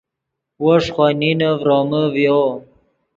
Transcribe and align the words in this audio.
وو 0.63 0.73
ݰے 0.83 0.91
خوئے 0.95 1.13
نینے 1.19 1.49
ڤرومے 1.61 2.01
ڤیو 2.13 2.41